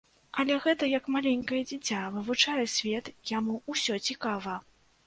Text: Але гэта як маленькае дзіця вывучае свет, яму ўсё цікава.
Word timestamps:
Але 0.43 0.55
гэта 0.63 0.89
як 0.99 1.05
маленькае 1.17 1.61
дзіця 1.71 2.01
вывучае 2.17 2.65
свет, 2.79 3.05
яму 3.37 3.63
ўсё 3.77 4.05
цікава. 4.09 4.63